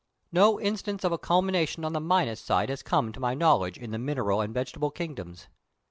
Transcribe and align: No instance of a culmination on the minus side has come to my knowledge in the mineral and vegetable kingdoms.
No 0.31 0.59
instance 0.59 1.03
of 1.03 1.11
a 1.11 1.19
culmination 1.19 1.85
on 1.85 1.93
the 1.93 1.99
minus 1.99 2.39
side 2.41 2.69
has 2.69 2.81
come 2.81 3.11
to 3.11 3.19
my 3.19 3.35
knowledge 3.35 3.77
in 3.77 3.91
the 3.91 3.99
mineral 3.99 4.41
and 4.41 4.51
vegetable 4.51 4.89
kingdoms. 4.89 5.45